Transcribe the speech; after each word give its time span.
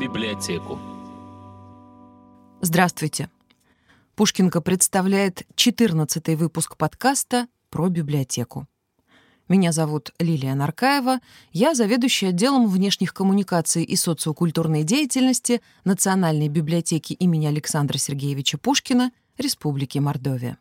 библиотеку. 0.00 0.78
Здравствуйте. 2.62 3.28
Пушкинка 4.14 4.62
представляет 4.62 5.42
14 5.56 6.38
выпуск 6.38 6.78
подкаста 6.78 7.48
про 7.68 7.90
библиотеку. 7.90 8.66
Меня 9.46 9.72
зовут 9.72 10.12
Лилия 10.18 10.54
Наркаева, 10.54 11.20
я 11.52 11.74
заведующая 11.74 12.30
отделом 12.30 12.66
внешних 12.66 13.12
коммуникаций 13.12 13.84
и 13.84 13.94
социокультурной 13.94 14.84
деятельности 14.84 15.60
Национальной 15.84 16.48
библиотеки 16.48 17.12
имени 17.12 17.44
Александра 17.44 17.98
Сергеевича 17.98 18.56
Пушкина 18.56 19.12
Республики 19.36 19.98
Мордовия. 19.98 20.56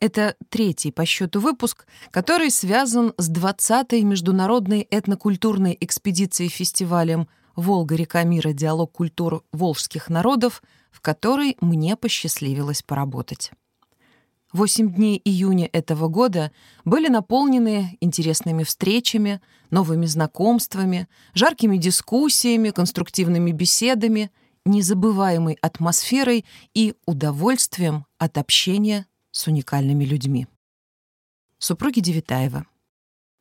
Это 0.00 0.34
третий 0.48 0.90
по 0.90 1.04
счету 1.04 1.38
выпуск, 1.38 1.86
который 2.10 2.50
связан 2.50 3.14
с 3.18 3.30
20-й 3.30 4.02
международной 4.02 4.80
этнокультурной 4.90 5.76
экспедицией 5.80 6.50
фестивалем 6.50 7.28
«Волга-река 7.58 8.22
мира. 8.22 8.52
Диалог 8.52 8.92
культур 8.92 9.44
волжских 9.50 10.08
народов», 10.08 10.62
в 10.92 11.00
которой 11.00 11.56
мне 11.60 11.96
посчастливилось 11.96 12.82
поработать. 12.82 13.50
Восемь 14.52 14.94
дней 14.94 15.20
июня 15.24 15.68
этого 15.72 16.06
года 16.06 16.52
были 16.84 17.08
наполнены 17.08 17.98
интересными 18.00 18.62
встречами, 18.62 19.40
новыми 19.70 20.06
знакомствами, 20.06 21.08
жаркими 21.34 21.78
дискуссиями, 21.78 22.70
конструктивными 22.70 23.50
беседами, 23.50 24.30
незабываемой 24.64 25.58
атмосферой 25.60 26.44
и 26.74 26.94
удовольствием 27.06 28.06
от 28.18 28.38
общения 28.38 29.06
с 29.32 29.48
уникальными 29.48 30.04
людьми. 30.04 30.46
Супруги 31.58 31.98
Девитаева. 31.98 32.66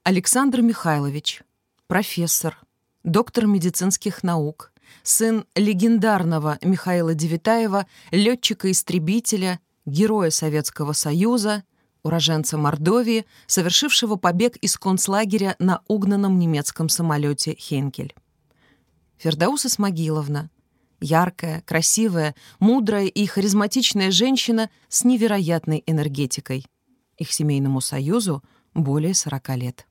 Александр 0.04 0.62
Михайлович, 0.62 1.44
профессор, 1.86 2.60
доктор 3.08 3.48
медицинских 3.48 4.22
наук, 4.22 4.74
сын 5.02 5.46
легендарного 5.56 6.58
Михаила 6.62 7.14
Девитаева, 7.14 7.88
летчика-истребителя, 8.12 9.60
героя 9.86 10.30
Советского 10.30 10.92
Союза, 10.92 11.64
уроженца 12.04 12.58
Мордовии, 12.58 13.26
совершившего 13.48 14.18
побег 14.18 14.58
из 14.58 14.78
концлагеря 14.78 15.56
на 15.58 15.82
угнанном 15.88 16.38
немецком 16.38 16.90
самолете 16.90 17.56
«Хенкель». 17.58 18.14
Фердауса 19.18 19.70
Смогиловна, 19.70 20.50
Яркая, 21.00 21.62
красивая, 21.62 22.36
мудрая 22.60 23.06
и 23.06 23.26
харизматичная 23.26 24.12
женщина 24.12 24.70
с 24.90 25.04
невероятной 25.04 25.84
энергетикой. 25.86 26.66
Их 27.18 27.32
семейному 27.32 27.82
союзу 27.82 28.44
более 28.74 29.14
40 29.14 29.50
лет. 29.58 29.88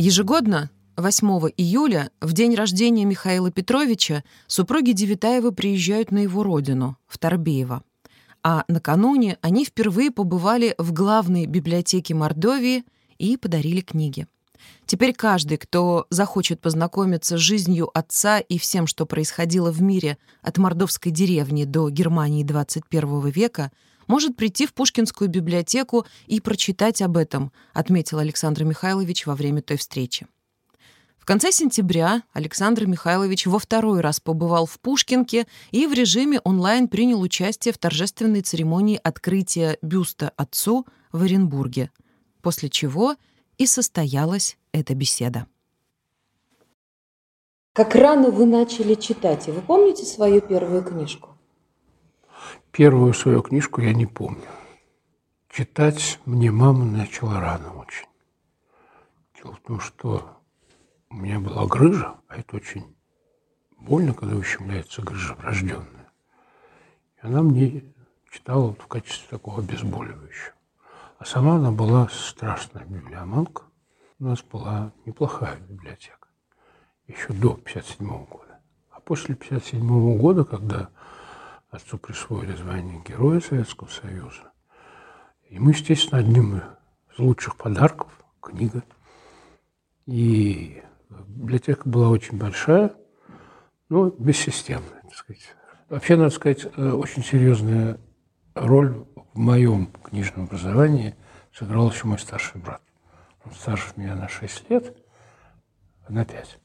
Ежегодно 0.00 0.70
8 0.96 1.26
июля, 1.56 2.10
в 2.20 2.32
день 2.32 2.54
рождения 2.54 3.04
Михаила 3.04 3.50
Петровича, 3.50 4.22
супруги 4.46 4.92
Девитаевы 4.92 5.50
приезжают 5.50 6.12
на 6.12 6.18
его 6.18 6.44
родину, 6.44 6.96
в 7.08 7.18
Торбеево 7.18 7.82
а 8.44 8.64
накануне 8.68 9.36
они 9.42 9.64
впервые 9.64 10.12
побывали 10.12 10.76
в 10.78 10.92
главной 10.92 11.46
библиотеке 11.46 12.14
Мордовии 12.14 12.84
и 13.18 13.36
подарили 13.36 13.80
книги. 13.80 14.28
Теперь 14.86 15.12
каждый, 15.12 15.58
кто 15.58 16.06
захочет 16.10 16.60
познакомиться 16.60 17.36
с 17.36 17.40
жизнью 17.40 17.90
отца 17.92 18.38
и 18.38 18.56
всем, 18.56 18.86
что 18.86 19.04
происходило 19.04 19.72
в 19.72 19.82
мире 19.82 20.16
от 20.40 20.58
мордовской 20.58 21.10
деревни 21.10 21.64
до 21.64 21.90
Германии 21.90 22.44
21 22.44 23.28
века, 23.30 23.72
может 24.08 24.36
прийти 24.36 24.66
в 24.66 24.74
Пушкинскую 24.74 25.30
библиотеку 25.30 26.04
и 26.26 26.40
прочитать 26.40 27.00
об 27.00 27.16
этом, 27.16 27.52
отметил 27.72 28.18
Александр 28.18 28.64
Михайлович 28.64 29.26
во 29.26 29.36
время 29.36 29.62
той 29.62 29.76
встречи. 29.76 30.26
В 31.16 31.24
конце 31.24 31.52
сентября 31.52 32.22
Александр 32.32 32.86
Михайлович 32.86 33.46
во 33.46 33.60
второй 33.60 34.00
раз 34.00 34.18
побывал 34.18 34.66
в 34.66 34.80
Пушкинке 34.80 35.46
и 35.70 35.86
в 35.86 35.92
режиме 35.92 36.40
онлайн 36.40 36.88
принял 36.88 37.20
участие 37.20 37.72
в 37.72 37.78
торжественной 37.78 38.40
церемонии 38.40 38.98
открытия 39.00 39.78
бюста 39.82 40.32
отцу 40.36 40.84
в 41.12 41.22
Оренбурге– 41.22 41.92
после 42.42 42.68
чего 42.68 43.16
и 43.56 43.66
состоялась 43.66 44.56
эта 44.72 44.94
беседа. 44.94 45.46
Как 47.72 47.94
рано 47.94 48.30
вы 48.30 48.46
начали 48.46 48.94
читать? 48.94 49.48
И 49.48 49.50
вы 49.50 49.60
помните 49.60 50.04
свою 50.04 50.40
первую 50.40 50.82
книжку? 50.82 51.37
Первую 52.72 53.12
свою 53.14 53.42
книжку 53.42 53.80
я 53.80 53.92
не 53.92 54.06
помню. 54.06 54.44
Читать 55.48 56.20
мне 56.24 56.50
мама 56.50 56.84
начала 56.84 57.40
рано 57.40 57.74
очень. 57.74 58.06
Дело 59.36 59.54
в 59.54 59.60
том, 59.60 59.80
что 59.80 60.38
у 61.10 61.14
меня 61.14 61.40
была 61.40 61.66
грыжа, 61.66 62.16
а 62.28 62.36
это 62.36 62.56
очень 62.56 62.94
больно, 63.78 64.14
когда 64.14 64.36
ущемляется 64.36 65.02
грыжа 65.02 65.34
врожденная. 65.34 66.12
И 67.16 67.26
она 67.26 67.42
мне 67.42 67.82
читала 68.30 68.74
в 68.74 68.86
качестве 68.86 69.26
такого 69.30 69.60
обезболивающего. 69.60 70.54
А 71.18 71.24
сама 71.24 71.56
она 71.56 71.72
была 71.72 72.08
страшная 72.08 72.84
библиоманка. 72.84 73.62
У 74.20 74.24
нас 74.24 74.42
была 74.42 74.92
неплохая 75.04 75.56
библиотека. 75.56 76.28
Еще 77.06 77.32
до 77.32 77.52
1957 77.52 78.26
года. 78.26 78.60
А 78.90 79.00
после 79.00 79.34
1957 79.34 80.18
года, 80.18 80.44
когда 80.44 80.90
отцу 81.70 81.98
присвоили 81.98 82.52
звание 82.52 83.02
Героя 83.06 83.40
Советского 83.40 83.88
Союза, 83.88 84.52
ему, 85.50 85.70
естественно, 85.70 86.20
одним 86.20 86.58
из 86.58 87.18
лучших 87.18 87.56
подарков 87.56 88.12
книга. 88.40 88.82
И 90.06 90.82
библиотека 91.10 91.88
была 91.88 92.08
очень 92.08 92.38
большая, 92.38 92.94
но 93.88 94.10
бессистемная, 94.10 95.02
так 95.02 95.14
сказать. 95.14 95.54
Вообще, 95.88 96.16
надо 96.16 96.30
сказать, 96.30 96.66
э, 96.76 96.90
очень 96.90 97.22
серьезная 97.22 97.98
роль 98.54 99.06
в 99.32 99.38
моем 99.38 99.86
книжном 99.86 100.44
образовании 100.44 101.14
сыграл 101.54 101.90
еще 101.90 102.06
мой 102.06 102.18
старший 102.18 102.60
брат. 102.60 102.82
Он 103.44 103.52
старше 103.52 103.92
меня 103.96 104.14
на 104.14 104.28
6 104.28 104.70
лет, 104.70 104.96
на 106.08 106.24
5. 106.24 106.58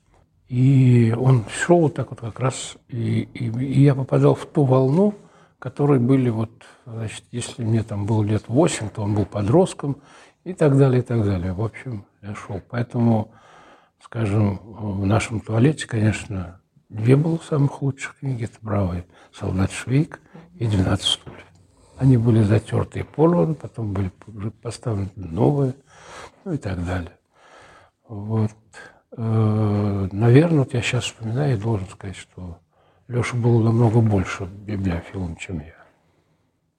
И 0.53 1.11
он 1.17 1.45
шел 1.49 1.79
вот 1.79 1.95
так 1.95 2.11
вот 2.11 2.19
как 2.19 2.39
раз, 2.39 2.77
и, 2.87 3.21
и, 3.33 3.49
и 3.49 3.81
я 3.81 3.95
попадал 3.95 4.35
в 4.35 4.45
ту 4.45 4.65
волну, 4.65 5.15
которые 5.57 5.99
были 5.99 6.29
вот, 6.29 6.51
значит, 6.85 7.23
если 7.31 7.63
мне 7.63 7.81
там 7.81 8.05
было 8.05 8.21
лет 8.21 8.43
8, 8.47 8.89
то 8.89 9.01
он 9.01 9.15
был 9.15 9.25
подростком, 9.25 9.97
и 10.43 10.53
так 10.53 10.77
далее, 10.77 10.99
и 10.99 11.03
так 11.03 11.25
далее. 11.25 11.53
В 11.53 11.61
общем, 11.63 12.05
я 12.21 12.35
шел. 12.35 12.61
Поэтому, 12.69 13.31
скажем, 13.99 14.59
в 14.63 15.03
нашем 15.07 15.39
туалете, 15.39 15.87
конечно, 15.87 16.61
две 16.87 17.15
было 17.15 17.39
самых 17.39 17.81
лучших 17.81 18.19
книги. 18.19 18.43
Это 18.43 18.57
«Бравый 18.61 19.05
солдат 19.33 19.71
Швейк» 19.71 20.21
и 20.59 20.65
«12 20.65 20.97
стульев». 21.01 21.47
Они 21.97 22.15
были 22.15 22.43
затерты 22.43 22.99
и 22.99 23.03
порваны, 23.03 23.55
потом 23.55 23.91
были 23.91 24.11
поставлены 24.61 25.09
новые, 25.15 25.73
ну 26.45 26.53
и 26.53 26.57
так 26.57 26.85
далее. 26.85 27.17
Вот. 28.07 28.51
Э, 29.15 30.09
наверное, 30.11 30.59
вот 30.59 30.73
я 30.73 30.81
сейчас 30.81 31.05
вспоминаю 31.05 31.55
и 31.55 31.59
должен 31.59 31.87
сказать, 31.89 32.15
что 32.15 32.59
Леша 33.07 33.37
был 33.37 33.61
намного 33.61 34.01
больше 34.01 34.45
библиофилом, 34.45 35.35
чем 35.37 35.59
я. 35.59 35.75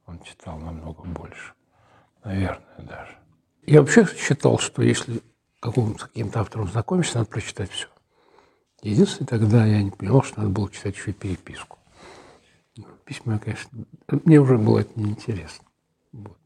Он 0.07 0.21
читал 0.21 0.59
намного 0.59 1.03
больше. 1.03 1.53
Наверное, 2.25 2.79
даже. 2.79 3.17
Я 3.67 3.81
вообще 3.81 4.07
считал, 4.07 4.59
что 4.59 4.83
если 4.83 5.21
каким-то 5.61 6.07
каким 6.07 6.31
автором 6.35 6.69
знакомишься, 6.69 7.19
надо 7.19 7.31
прочитать 7.31 7.71
все. 7.71 7.89
Единственное, 8.83 9.29
тогда 9.29 9.65
я 9.65 9.83
не 9.83 9.91
понял, 9.91 10.23
что 10.23 10.41
надо 10.41 10.51
было 10.51 10.71
читать 10.71 10.97
еще 10.97 11.13
и 11.13 11.15
переписку 11.15 11.79
письма, 13.05 13.39
конечно, 13.39 13.71
мне 14.09 14.41
уже 14.41 14.59
было 14.59 14.81
это 14.81 14.99
неинтересно. 14.99 15.67
Вот. 16.13 16.39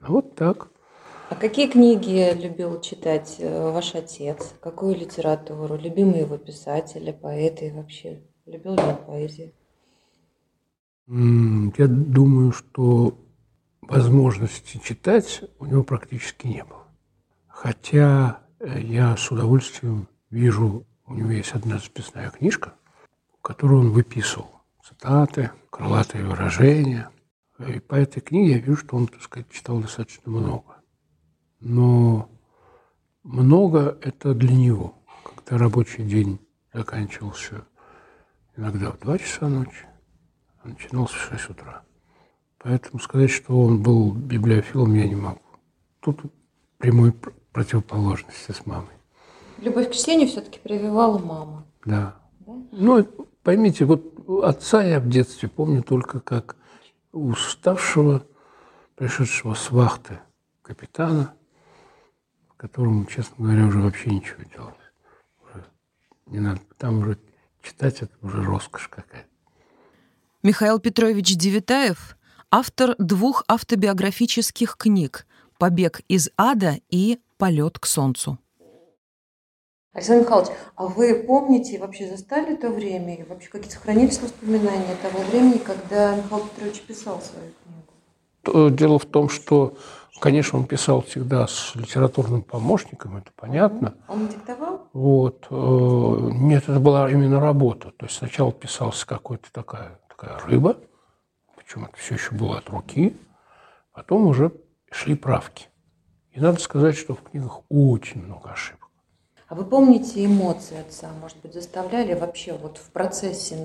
А 0.00 0.12
вот 0.12 0.34
так. 0.34 0.68
А 1.28 1.34
какие 1.34 1.68
книги 1.68 2.32
любил 2.40 2.80
читать 2.80 3.36
э, 3.40 3.70
ваш 3.72 3.96
отец? 3.96 4.54
Какую 4.60 4.94
литературу? 4.94 5.76
Любимые 5.76 6.20
его 6.20 6.38
писатели, 6.38 7.10
поэты 7.10 7.66
и 7.66 7.72
вообще? 7.72 8.22
Любил 8.46 8.76
ли 8.76 8.82
он 8.82 8.96
поэзию? 8.96 9.52
Я 11.08 11.88
думаю, 11.88 12.52
что 12.52 13.18
возможности 13.80 14.78
читать 14.78 15.42
у 15.58 15.66
него 15.66 15.82
практически 15.82 16.46
не 16.46 16.62
было. 16.62 16.86
Хотя 17.48 18.38
э, 18.60 18.80
я 18.82 19.16
с 19.16 19.28
удовольствием 19.28 20.06
вижу, 20.30 20.86
у 21.06 21.14
него 21.14 21.30
есть 21.30 21.54
одна 21.54 21.78
записная 21.78 22.30
книжка, 22.30 22.74
которую 23.42 23.80
он 23.80 23.90
выписывал 23.90 24.62
цитаты, 24.84 25.50
крылатые 25.70 26.24
выражения. 26.24 27.10
И 27.58 27.80
по 27.80 27.96
этой 27.96 28.20
книге 28.20 28.52
я 28.52 28.58
вижу, 28.58 28.76
что 28.76 28.96
он, 28.96 29.08
так 29.08 29.22
сказать, 29.22 29.50
читал 29.50 29.80
достаточно 29.80 30.30
много. 30.30 30.75
Но 31.60 32.28
много 33.22 33.98
это 34.02 34.34
для 34.34 34.54
него. 34.54 34.94
Когда 35.24 35.58
рабочий 35.58 36.04
день 36.04 36.38
заканчивался 36.72 37.64
иногда 38.56 38.90
в 38.90 38.98
2 39.00 39.18
часа 39.18 39.48
ночи, 39.48 39.86
а 40.62 40.68
начинался 40.68 41.14
в 41.14 41.30
6 41.30 41.50
утра. 41.50 41.82
Поэтому 42.58 42.98
сказать, 42.98 43.30
что 43.30 43.60
он 43.60 43.82
был 43.82 44.12
библиофилом, 44.12 44.94
я 44.94 45.06
не 45.06 45.14
могу. 45.14 45.40
тут 46.00 46.20
прямой 46.78 47.12
противоположности 47.52 48.52
с 48.52 48.66
мамой. 48.66 48.90
Любовь 49.58 49.90
к 49.90 49.92
чтению 49.92 50.28
все-таки 50.28 50.58
прививала 50.58 51.18
мама. 51.18 51.64
Да. 51.84 52.16
да. 52.40 52.54
Ну, 52.72 53.04
поймите, 53.42 53.84
вот 53.84 54.12
отца 54.42 54.84
я 54.84 55.00
в 55.00 55.08
детстве 55.08 55.48
помню 55.48 55.82
только 55.82 56.20
как 56.20 56.56
уставшего, 57.12 58.22
пришедшего 58.96 59.54
с 59.54 59.70
вахты 59.70 60.18
капитана, 60.62 61.34
которому, 62.56 63.06
честно 63.06 63.36
говоря, 63.38 63.66
уже 63.66 63.80
вообще 63.80 64.10
ничего 64.10 64.42
делать. 64.54 64.74
Уже 65.44 65.64
не 66.26 66.40
надо. 66.40 66.60
Там 66.78 66.98
уже 66.98 67.18
читать 67.62 68.02
это 68.02 68.12
уже 68.22 68.42
роскошь 68.42 68.88
какая-то. 68.88 69.26
Михаил 70.42 70.78
Петрович 70.78 71.36
Девитаев– 71.36 72.16
автор 72.50 72.94
двух 72.98 73.44
автобиографических 73.48 74.76
книг 74.76 75.26
«Побег 75.58 76.00
из 76.08 76.30
ада» 76.36 76.76
и 76.88 77.18
«Полет 77.38 77.78
к 77.78 77.86
солнцу». 77.86 78.38
Александр 79.92 80.24
Михайлович, 80.24 80.50
а 80.74 80.86
вы 80.86 81.14
помните, 81.26 81.78
вообще 81.78 82.08
застали 82.08 82.54
то 82.54 82.70
время, 82.70 83.16
и 83.16 83.22
вообще 83.24 83.48
какие 83.48 83.70
сохранились 83.70 84.20
воспоминания 84.20 84.94
того 85.02 85.20
времени, 85.30 85.58
когда 85.58 86.16
Михаил 86.16 86.46
Петрович 86.46 86.80
писал 86.82 87.20
свою 87.20 87.52
книгу? 87.62 87.75
Дело 88.52 88.98
в 88.98 89.06
том, 89.06 89.28
что, 89.28 89.76
конечно, 90.20 90.58
он 90.58 90.66
писал 90.66 91.02
всегда 91.02 91.46
с 91.46 91.74
литературным 91.74 92.42
помощником, 92.42 93.16
это 93.16 93.30
понятно. 93.34 93.94
Он 94.08 94.28
диктовал? 94.28 94.88
Вот. 94.92 95.46
Э, 95.50 96.30
нет, 96.32 96.64
это 96.68 96.80
была 96.80 97.10
именно 97.10 97.40
работа. 97.40 97.90
То 97.90 98.06
есть 98.06 98.18
сначала 98.18 98.52
писался 98.52 99.06
какой-то 99.06 99.52
такая, 99.52 100.00
такая 100.08 100.38
рыба, 100.40 100.76
причем 101.56 101.84
это 101.84 101.96
все 101.96 102.14
еще 102.14 102.34
было 102.34 102.58
от 102.58 102.68
руки, 102.68 103.16
потом 103.92 104.26
уже 104.26 104.52
шли 104.90 105.14
правки. 105.14 105.68
И 106.32 106.40
надо 106.40 106.60
сказать, 106.60 106.96
что 106.96 107.14
в 107.14 107.22
книгах 107.22 107.62
очень 107.68 108.22
много 108.22 108.50
ошибок. 108.50 108.86
А 109.48 109.54
вы 109.54 109.64
помните 109.64 110.24
эмоции 110.24 110.80
отца? 110.80 111.10
Может 111.20 111.38
быть, 111.38 111.54
заставляли 111.54 112.14
вообще 112.14 112.52
вот 112.52 112.78
в 112.78 112.90
процессе 112.90 113.56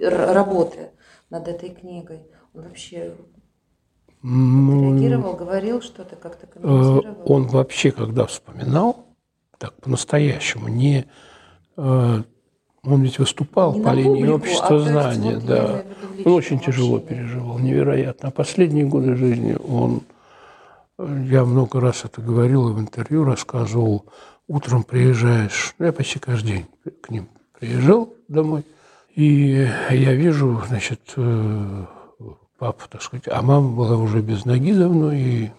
работы 0.00 0.90
над 1.28 1.46
этой 1.46 1.70
книгой? 1.70 2.26
Он 2.54 2.62
вообще 2.62 3.14
реагировал, 4.26 5.34
говорил 5.34 5.80
что-то, 5.80 6.16
как-то 6.16 6.46
э, 6.46 6.48
комментировал? 6.48 7.22
Он 7.26 7.46
вообще, 7.46 7.90
когда 7.92 8.26
вспоминал, 8.26 9.06
так 9.58 9.74
по-настоящему, 9.80 10.68
не... 10.68 11.06
Э, 11.76 12.22
он 12.82 13.02
ведь 13.02 13.18
выступал 13.18 13.74
не 13.74 13.82
по 13.82 13.90
линии 13.90 14.20
публику, 14.20 14.34
общества 14.34 14.76
а 14.76 14.78
знания, 14.78 15.34
вот 15.34 15.44
да. 15.44 15.84
Он 16.24 16.32
очень 16.32 16.60
тяжело 16.60 16.98
общение. 16.98 17.24
переживал, 17.24 17.58
невероятно. 17.58 18.28
А 18.28 18.32
последние 18.32 18.84
годы 18.84 19.16
жизни 19.16 19.56
он, 19.68 20.02
я 20.98 21.44
много 21.44 21.80
раз 21.80 22.04
это 22.04 22.20
говорил 22.20 22.72
в 22.72 22.80
интервью, 22.80 23.24
рассказывал, 23.24 24.06
утром 24.46 24.84
приезжаешь, 24.84 25.74
ну, 25.78 25.86
я 25.86 25.92
почти 25.92 26.20
каждый 26.20 26.48
день 26.52 26.66
к 27.00 27.10
ним 27.10 27.28
приезжал 27.58 28.14
домой, 28.28 28.64
и 29.16 29.68
я 29.90 30.14
вижу, 30.14 30.62
значит, 30.68 31.00
папу, 32.58 32.84
так 32.88 33.02
сказать, 33.02 33.28
а 33.28 33.42
мама 33.42 33.68
была 33.70 33.96
уже 33.96 34.20
без 34.20 34.44
ноги 34.44 34.72
давно, 34.72 35.12
и 35.12 35.50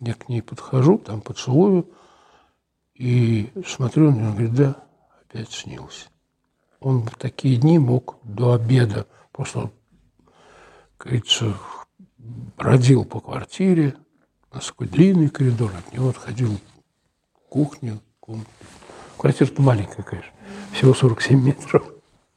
я 0.00 0.14
к 0.14 0.28
ней 0.28 0.42
подхожу, 0.42 0.98
там 0.98 1.20
поцелую, 1.20 1.88
и 2.94 3.50
смотрю 3.66 4.10
него, 4.10 4.32
говорит, 4.32 4.54
да, 4.54 4.76
опять 5.20 5.50
снился. 5.52 6.08
Он 6.80 7.02
в 7.02 7.16
такие 7.16 7.56
дни 7.56 7.78
мог 7.78 8.16
до 8.22 8.54
обеда 8.54 9.06
просто, 9.32 9.70
как 10.96 11.08
говорится, 11.08 11.56
бродил 12.18 13.04
по 13.04 13.20
квартире, 13.20 13.96
у 14.50 14.54
нас 14.54 14.66
такой 14.66 14.88
длинный 14.88 15.28
коридор, 15.28 15.72
от 15.76 15.92
него 15.92 16.08
отходил 16.10 16.58
кухню, 17.48 18.00
комнаты. 18.20 18.50
Квартира-то 19.18 19.62
маленькая, 19.62 20.02
конечно, 20.02 20.32
всего 20.72 20.94
47 20.94 21.42
метров. 21.42 21.84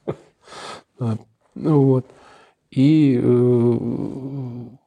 Ну 1.56 1.82
вот. 1.82 2.06
И 2.72 3.20
э, 3.22 3.78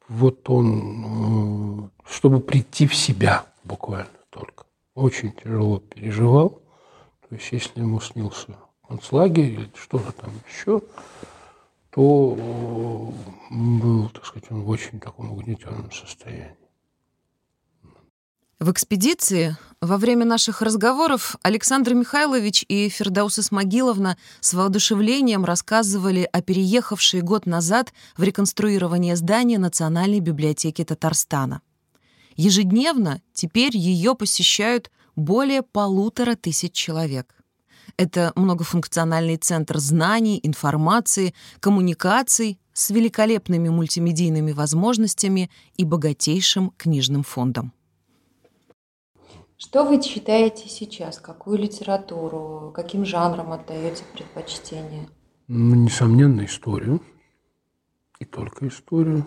вот 0.08 0.50
он, 0.50 1.90
э, 2.04 2.08
чтобы 2.08 2.40
прийти 2.40 2.86
в 2.86 2.94
себя 2.94 3.44
буквально 3.64 4.08
только, 4.30 4.64
очень 4.94 5.32
тяжело 5.32 5.78
переживал. 5.78 6.60
То 7.28 7.34
есть 7.34 7.50
если 7.50 7.80
ему 7.80 8.00
снился 8.00 8.56
концлагерь 8.86 9.52
или 9.52 9.70
что-то 9.74 10.12
там 10.12 10.30
еще, 10.48 10.82
то 11.90 12.36
э, 12.38 13.54
был, 13.54 14.08
так 14.10 14.26
сказать, 14.26 14.50
он 14.50 14.62
в 14.62 14.68
очень 14.68 15.00
таком 15.00 15.32
угнетенном 15.32 15.90
состоянии. 15.90 16.61
В 18.62 18.70
экспедиции 18.70 19.56
во 19.80 19.96
время 19.96 20.24
наших 20.24 20.62
разговоров 20.62 21.34
Александр 21.42 21.94
Михайлович 21.94 22.64
и 22.68 22.88
Фердаус 22.88 23.40
Исмагиловна 23.40 24.16
с 24.38 24.54
воодушевлением 24.54 25.44
рассказывали 25.44 26.28
о 26.32 26.42
переехавшей 26.42 27.22
год 27.22 27.44
назад 27.44 27.92
в 28.16 28.22
реконструирование 28.22 29.16
здания 29.16 29.58
Национальной 29.58 30.20
библиотеки 30.20 30.84
Татарстана. 30.84 31.60
Ежедневно 32.36 33.20
теперь 33.32 33.76
ее 33.76 34.14
посещают 34.14 34.92
более 35.16 35.62
полутора 35.62 36.36
тысяч 36.36 36.72
человек. 36.72 37.34
Это 37.96 38.30
многофункциональный 38.36 39.38
центр 39.38 39.78
знаний, 39.78 40.38
информации, 40.40 41.34
коммуникаций 41.58 42.60
с 42.72 42.90
великолепными 42.90 43.70
мультимедийными 43.70 44.52
возможностями 44.52 45.50
и 45.76 45.84
богатейшим 45.84 46.70
книжным 46.76 47.24
фондом. 47.24 47.72
Что 49.64 49.84
вы 49.84 50.02
читаете 50.02 50.68
сейчас? 50.68 51.20
Какую 51.20 51.56
литературу? 51.56 52.72
Каким 52.74 53.04
жанрам 53.04 53.52
отдаете 53.52 54.02
предпочтение? 54.12 55.08
Ну, 55.46 55.76
несомненно, 55.76 56.44
историю. 56.44 57.00
И 58.18 58.24
только 58.24 58.66
историю. 58.66 59.24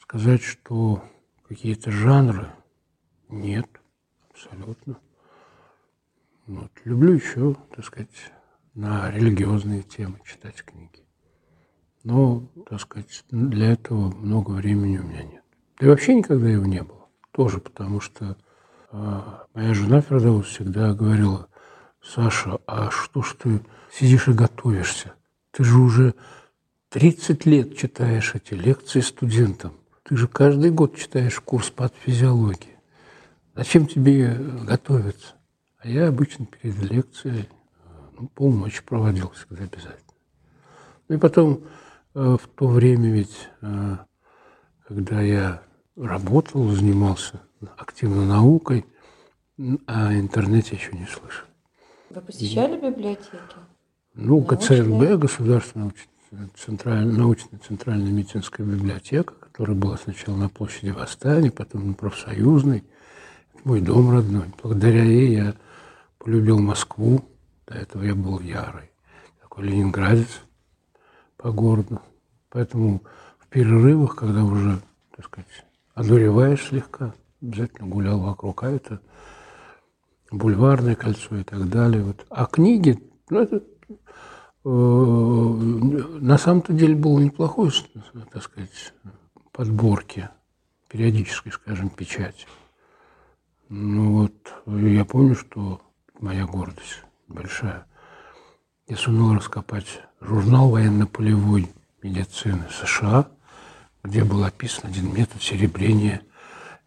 Сказать, 0.00 0.42
что 0.42 1.02
какие-то 1.48 1.90
жанры 1.90 2.52
нет, 3.28 3.66
абсолютно. 4.30 4.96
Вот. 6.46 6.70
Люблю 6.84 7.14
еще, 7.14 7.56
так 7.74 7.84
сказать, 7.84 8.30
на 8.74 9.10
религиозные 9.10 9.82
темы 9.82 10.20
читать 10.24 10.62
книги. 10.62 11.04
Но, 12.04 12.46
так 12.70 12.80
сказать, 12.80 13.24
для 13.32 13.72
этого 13.72 14.08
много 14.08 14.52
времени 14.52 14.98
у 14.98 15.02
меня 15.02 15.24
нет. 15.24 15.42
Да 15.80 15.86
и 15.86 15.90
вообще 15.90 16.14
никогда 16.14 16.48
его 16.48 16.64
не 16.64 16.84
было. 16.84 17.08
Тоже 17.32 17.58
потому 17.58 18.00
что 18.00 18.36
моя 18.92 19.74
жена 19.74 20.00
Фердаус 20.00 20.46
всегда 20.46 20.94
говорила, 20.94 21.48
Саша, 22.02 22.58
а 22.66 22.90
что 22.90 23.22
ж 23.22 23.34
ты 23.38 23.60
сидишь 23.92 24.28
и 24.28 24.32
готовишься? 24.32 25.14
Ты 25.50 25.64
же 25.64 25.78
уже 25.78 26.14
30 26.90 27.46
лет 27.46 27.76
читаешь 27.76 28.34
эти 28.34 28.54
лекции 28.54 29.00
студентам. 29.00 29.72
Ты 30.04 30.16
же 30.16 30.28
каждый 30.28 30.70
год 30.70 30.96
читаешь 30.96 31.40
курс 31.40 31.70
по 31.70 31.90
физиологии. 32.04 32.76
Зачем 33.54 33.86
тебе 33.86 34.34
готовиться? 34.34 35.34
А 35.78 35.88
я 35.88 36.08
обычно 36.08 36.46
перед 36.46 36.76
лекцией 36.82 37.48
ну, 38.18 38.28
полночи 38.28 38.82
проводил 38.84 39.30
всегда 39.30 39.64
обязательно. 39.64 40.14
Ну 41.08 41.16
и 41.16 41.18
потом 41.18 41.64
э, 42.14 42.36
в 42.40 42.48
то 42.54 42.68
время 42.68 43.12
ведь, 43.12 43.48
э, 43.62 43.96
когда 44.86 45.20
я 45.22 45.62
работал, 45.96 46.68
занимался 46.68 47.40
активно 47.76 48.24
наукой, 48.26 48.86
а 49.86 50.08
о 50.08 50.14
интернете 50.14 50.76
еще 50.76 50.92
не 50.92 51.06
слышал. 51.06 51.46
Вы 52.10 52.20
посещали 52.20 52.78
библиотеки? 52.78 53.56
Ну, 54.14 54.40
ГЦНБ, 54.40 55.20
Государственная 55.20 55.92
центральная, 56.54 57.12
научная 57.12 57.58
центральная 57.60 58.10
медицинская 58.10 58.66
библиотека, 58.66 59.34
которая 59.34 59.76
была 59.76 59.96
сначала 59.96 60.36
на 60.36 60.48
площади 60.48 60.90
Восстания, 60.90 61.50
потом 61.50 61.88
на 61.88 61.94
профсоюзной. 61.94 62.84
Это 63.54 63.68
мой 63.68 63.80
дом 63.80 64.10
родной. 64.10 64.46
Благодаря 64.62 65.02
ей 65.02 65.34
я 65.34 65.54
полюбил 66.18 66.58
Москву. 66.58 67.24
До 67.66 67.74
этого 67.74 68.02
я 68.02 68.14
был 68.14 68.40
ярый. 68.40 68.90
Такой 69.40 69.64
ленинградец 69.64 70.40
по 71.36 71.50
городу. 71.50 72.00
Поэтому 72.50 73.02
в 73.38 73.46
перерывах, 73.48 74.16
когда 74.16 74.44
уже, 74.44 74.80
так 75.14 75.26
сказать, 75.26 75.64
одуреваешь 75.94 76.68
слегка, 76.68 77.14
обязательно 77.40 77.88
гулял 77.88 78.20
вокруг, 78.20 78.62
а 78.62 78.70
это 78.70 79.00
бульварное 80.30 80.94
кольцо 80.94 81.36
и 81.36 81.44
так 81.44 81.68
далее. 81.68 82.02
Вот. 82.02 82.26
А 82.30 82.46
книги, 82.46 82.98
ну, 83.30 83.40
это 83.40 83.62
э, 84.64 84.68
на 84.68 86.38
самом-то 86.38 86.72
деле 86.72 86.94
было 86.94 87.18
неплохой, 87.20 87.70
так 88.32 88.42
сказать, 88.42 88.94
подборки, 89.52 90.28
периодической, 90.88 91.52
скажем, 91.52 91.88
печати. 91.88 92.46
Ну 93.68 94.12
вот, 94.20 94.34
я 94.66 95.04
помню, 95.04 95.34
что 95.34 95.80
моя 96.20 96.46
гордость 96.46 97.02
большая. 97.28 97.86
Я 98.86 98.96
сумел 98.96 99.34
раскопать 99.34 100.02
журнал 100.20 100.70
военно-полевой 100.70 101.68
медицины 102.02 102.66
США, 102.70 103.28
где 104.04 104.22
был 104.22 104.44
описан 104.44 104.88
один 104.88 105.12
метод 105.12 105.42
серебрения 105.42 106.22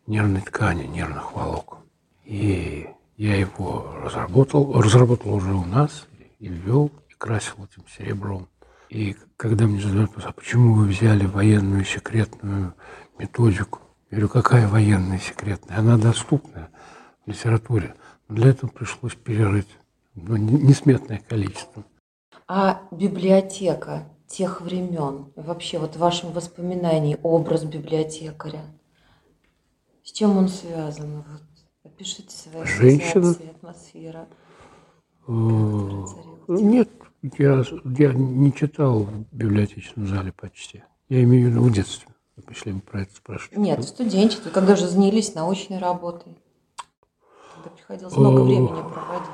нервной 0.09 0.41
ткани, 0.41 0.83
нервных 0.83 1.33
волокон. 1.33 1.79
И 2.25 2.89
я 3.15 3.35
его 3.35 3.95
разработал, 4.03 4.81
разработал 4.81 5.33
уже 5.33 5.53
у 5.53 5.65
нас 5.65 6.07
и 6.39 6.47
ввел, 6.47 6.91
и 7.09 7.13
красил 7.13 7.55
этим 7.63 7.85
серебром. 7.87 8.47
И 8.89 9.15
когда 9.37 9.65
мне 9.65 9.79
задают 9.79 10.09
вопрос, 10.09 10.25
а 10.27 10.33
почему 10.33 10.73
вы 10.73 10.87
взяли 10.87 11.25
военную 11.25 11.85
секретную 11.85 12.73
методику? 13.17 13.79
Я 14.09 14.17
говорю, 14.17 14.29
какая 14.29 14.67
военная 14.67 15.19
секретная? 15.19 15.77
Она 15.77 15.97
доступная 15.97 16.69
в 17.25 17.29
литературе. 17.29 17.93
Для 18.27 18.49
этого 18.49 18.69
пришлось 18.69 19.13
перерыть 19.13 19.67
ну, 20.15 20.37
несметное 20.37 21.21
количество. 21.27 21.83
А 22.47 22.81
библиотека 22.89 24.05
тех 24.27 24.61
времен, 24.61 25.31
вообще 25.35 25.77
вот 25.77 25.95
в 25.95 25.99
вашем 25.99 26.31
воспоминании 26.31 27.17
образ 27.21 27.63
библиотекаря, 27.63 28.61
с 30.09 30.11
чем 30.11 30.37
он 30.37 30.49
связан? 30.49 31.17
Вот, 31.17 31.41
опишите 31.83 32.35
свои 32.35 32.65
Женщина. 32.65 33.29
атмосфера. 33.29 34.27
Э, 35.27 35.31
нет, 36.47 36.89
я, 37.37 37.63
я 37.97 38.13
не 38.13 38.51
читал 38.51 39.03
в 39.03 39.25
библиотечном 39.31 40.07
зале 40.07 40.31
почти. 40.31 40.83
Я 41.09 41.23
имею 41.23 41.49
в 41.49 41.51
виду 41.51 41.63
в 41.63 41.71
детстве. 41.71 42.07
Если 42.49 42.71
вы 42.71 42.79
про 42.79 43.01
это 43.01 43.15
спрашиваете. 43.15 43.61
Нет, 43.61 43.79
в 43.81 43.87
студенчестве, 43.87 44.49
когда 44.49 44.75
же 44.75 44.87
занялись 44.87 45.35
научной 45.35 45.77
работой. 45.77 46.35
Когда 47.53 47.69
приходилось 47.69 48.17
много 48.17 48.41
времени 48.41 48.67
проводить. 48.67 49.29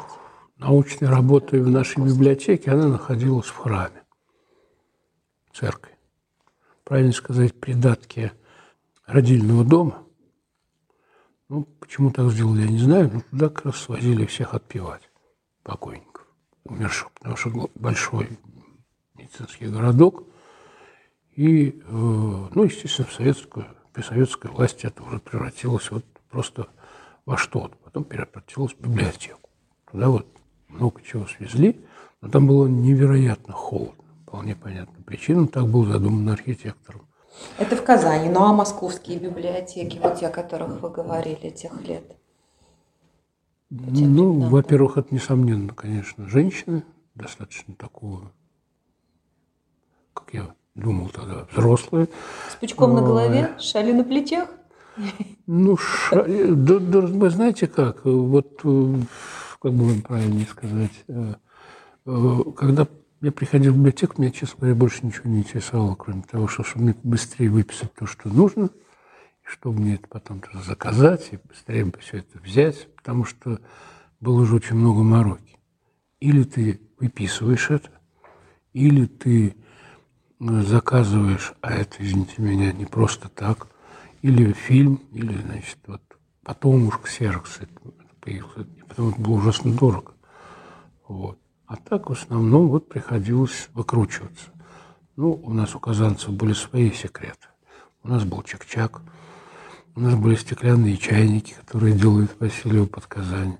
Научной 0.57 1.07
работой 1.07 1.61
в 1.61 1.69
нашей 1.69 2.03
библиотеке 2.03 2.71
она 2.71 2.89
находилась 2.89 3.45
в 3.45 3.55
храме, 3.55 4.03
в 5.51 5.57
церкви. 5.57 5.93
Правильно 6.83 7.13
сказать, 7.13 7.53
придатки 7.53 8.33
родильного 9.05 9.63
дома. 9.63 10.04
Ну, 11.47 11.63
почему 11.79 12.11
так 12.11 12.31
сделали, 12.31 12.61
я 12.61 12.67
не 12.67 12.79
знаю, 12.79 13.11
но 13.13 13.21
туда 13.21 13.49
как 13.49 13.65
раз 13.65 13.77
свозили 13.77 14.25
всех 14.25 14.55
отпевать 14.55 15.09
покойников, 15.61 16.25
умерших, 16.63 17.11
потому 17.11 17.35
что 17.35 17.69
большой 17.75 18.39
медицинский 19.13 19.67
городок. 19.67 20.23
И, 21.35 21.69
э, 21.69 21.81
ну, 21.87 22.63
естественно, 22.63 23.07
в 23.07 23.13
советскую, 23.13 23.67
при 23.93 24.01
советской 24.01 24.49
власти 24.49 24.87
это 24.87 25.03
уже 25.03 25.19
превратилось 25.19 25.91
вот 25.91 26.03
просто 26.31 26.67
во 27.25 27.37
что-то. 27.37 27.75
Потом 27.83 28.05
превратилось 28.05 28.73
в 28.73 28.79
библиотеку. 28.81 29.49
Туда 29.91 30.09
вот 30.09 30.27
много 30.67 31.01
чего 31.01 31.27
свезли, 31.27 31.85
но 32.21 32.29
там 32.29 32.47
было 32.47 32.65
невероятно 32.67 33.53
холодно. 33.53 34.03
Вполне 34.23 34.55
понятная 34.55 35.03
причина, 35.03 35.47
так 35.47 35.67
был 35.67 35.85
задуман 35.85 36.27
архитектором. 36.29 37.07
Это 37.57 37.75
в 37.75 37.83
Казани. 37.83 38.29
Ну 38.29 38.43
а 38.43 38.53
московские 38.53 39.19
библиотеки, 39.19 39.99
вот 40.01 40.19
те, 40.19 40.27
о 40.27 40.31
которых 40.31 40.81
вы 40.81 40.89
говорили, 40.89 41.49
тех 41.49 41.81
лет? 41.81 42.03
Ну, 43.69 44.49
во-первых, 44.49 44.97
это, 44.97 45.13
несомненно, 45.13 45.73
конечно, 45.73 46.27
женщины, 46.27 46.83
достаточно 47.15 47.73
такого, 47.75 48.31
как 50.13 50.33
я 50.33 50.53
думал 50.75 51.09
тогда, 51.09 51.47
взрослые. 51.51 52.07
С 52.49 52.55
пучком 52.55 52.93
на 52.93 53.01
голове, 53.01 53.55
шали 53.59 53.91
на 53.91 54.03
плечах? 54.03 54.49
Ну, 55.47 55.77
шали, 55.77 56.51
да, 56.51 56.79
да, 56.79 57.01
вы 57.01 57.29
знаете 57.29 57.67
как, 57.67 58.05
вот, 58.05 58.61
э, 58.63 58.95
как 59.61 59.73
бы 59.73 59.85
вам 59.85 60.01
правильнее 60.01 60.45
сказать, 60.45 60.91
э, 61.07 61.33
э, 62.05 62.37
когда 62.55 62.87
я 63.25 63.31
приходил 63.31 63.73
в 63.73 63.77
библиотеку, 63.77 64.21
меня, 64.21 64.31
честно 64.31 64.59
говоря, 64.59 64.75
больше 64.75 65.05
ничего 65.05 65.29
не 65.29 65.39
интересовало, 65.39 65.95
кроме 65.95 66.23
того, 66.23 66.47
что, 66.47 66.63
чтобы 66.63 66.85
мне 66.85 66.95
быстрее 67.03 67.49
выписать 67.49 67.93
то, 67.93 68.05
что 68.05 68.29
нужно– 68.29 68.69
чтобы 69.45 69.79
мне 69.79 69.95
это 69.95 70.07
потом 70.07 70.41
заказать 70.63 71.29
и 71.31 71.39
быстрее 71.47 71.85
бы 71.85 71.99
все 71.99 72.17
это 72.17 72.39
взять, 72.39 72.87
потому 72.95 73.25
что 73.25 73.59
было 74.19 74.41
уже 74.41 74.55
очень 74.55 74.75
много 74.75 75.03
мороки. 75.03 75.57
Или 76.19 76.43
ты 76.43 76.81
выписываешь 76.99 77.69
это, 77.69 77.91
или 78.73 79.05
ты 79.05 79.55
э, 80.39 80.61
заказываешь, 80.63 81.53
а 81.61 81.73
это, 81.73 81.97
извините 81.99 82.41
меня, 82.41 82.73
не 82.73 82.85
просто 82.85 83.29
так, 83.29 83.67
или 84.23 84.51
фильм, 84.53 84.95
или, 85.11 85.39
значит, 85.39 85.77
вот 85.85 86.01
потом 86.43 86.87
уж 86.87 86.97
ксерокс 86.99 87.59
это 87.59 87.71
появился, 88.19 88.61
и 88.61 88.81
потом 88.87 89.09
это 89.09 89.21
было 89.21 89.33
ужасно 89.35 89.71
дорого. 89.73 90.13
Вот. 91.07 91.39
А 91.67 91.77
так 91.77 92.09
в 92.09 92.13
основном 92.13 92.67
вот 92.67 92.89
приходилось 92.89 93.69
выкручиваться. 93.73 94.49
Ну, 95.15 95.31
у 95.31 95.53
нас 95.53 95.75
у 95.75 95.79
казанцев 95.79 96.31
были 96.31 96.53
свои 96.53 96.91
секреты. 96.91 97.47
У 98.03 98.07
нас 98.07 98.23
был 98.23 98.43
чак-чак, 98.43 99.01
у 99.95 99.99
нас 99.99 100.15
были 100.15 100.35
стеклянные 100.35 100.97
чайники, 100.97 101.53
которые 101.53 101.95
делают 101.95 102.39
Василию 102.39 102.85
под 102.85 103.07
Казань. 103.07 103.57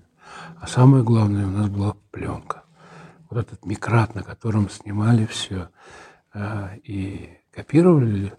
А 0.59 0.67
самое 0.67 1.03
главное, 1.03 1.47
у 1.47 1.49
нас 1.49 1.69
была 1.69 1.95
пленка. 2.11 2.63
Вот 3.29 3.39
этот 3.39 3.65
микрат, 3.65 4.13
на 4.13 4.21
котором 4.21 4.69
снимали 4.69 5.25
все 5.25 5.69
а, 6.33 6.71
и 6.83 7.39
копировали, 7.51 8.33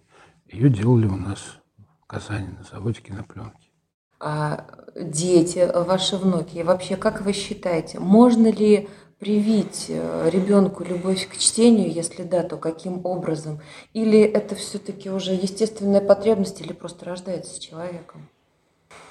ее 0.47 0.69
делали 0.69 1.07
у 1.07 1.17
нас 1.17 1.59
в 2.03 2.07
Казани 2.07 2.49
на 2.49 2.63
заводе 2.65 3.01
кинопленки. 3.01 3.73
А 4.21 4.67
дети, 4.95 5.69
ваши 5.75 6.17
внуки, 6.17 6.63
вообще, 6.63 6.97
как 6.97 7.23
вы 7.23 7.33
считаете, 7.33 7.99
можно 7.99 8.51
ли 8.51 8.89
привить 9.19 9.87
э, 9.89 10.31
ребенку 10.31 10.85
любовь 10.85 11.29
к 11.29 11.37
чтению, 11.39 11.91
если 11.91 12.23
да, 12.23 12.43
то 12.43 12.57
каким 12.57 13.05
образом? 13.05 13.61
Или 13.93 14.21
это 14.21 14.55
все-таки 14.55 15.11
уже 15.11 15.33
естественная 15.33 16.01
потребность 16.01 16.61
или 16.61 16.73
просто 16.73 17.07
рождается 17.07 17.55
с 17.55 17.59
человеком? 17.59 18.29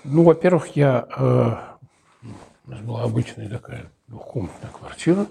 Ну, 0.03 0.23
во-первых, 0.23 0.75
я... 0.75 1.07
Э, 1.17 2.27
у 2.67 2.71
нас 2.71 2.79
была 2.81 3.03
обычная 3.03 3.49
такая 3.49 3.91
двухкомнатная 4.07 4.71
квартира. 4.71 5.25